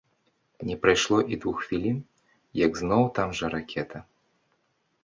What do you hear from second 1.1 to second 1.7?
і двух